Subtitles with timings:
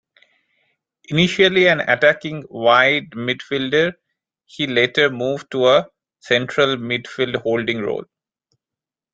[1.09, 3.93] Initially an attacking wide midfielder,
[4.45, 5.89] he later moved to a
[6.19, 8.05] central midfield holding role.